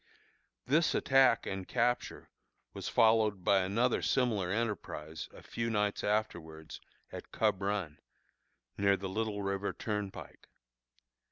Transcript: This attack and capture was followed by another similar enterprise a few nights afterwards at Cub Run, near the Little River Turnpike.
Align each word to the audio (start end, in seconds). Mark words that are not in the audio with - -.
This 0.65 0.95
attack 0.95 1.45
and 1.45 1.67
capture 1.67 2.31
was 2.73 2.89
followed 2.89 3.43
by 3.43 3.59
another 3.59 4.01
similar 4.01 4.49
enterprise 4.49 5.29
a 5.31 5.43
few 5.43 5.69
nights 5.69 6.03
afterwards 6.03 6.81
at 7.11 7.31
Cub 7.31 7.61
Run, 7.61 7.99
near 8.79 8.97
the 8.97 9.07
Little 9.07 9.43
River 9.43 9.73
Turnpike. 9.73 10.47